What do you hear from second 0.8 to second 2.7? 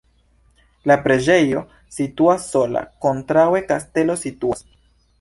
La preĝejo situas